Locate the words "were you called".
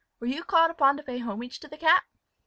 0.19-0.71